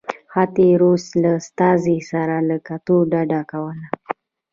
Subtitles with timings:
[0.35, 3.85] حتی د روس له استازي سره له کتلو ډډه کوله.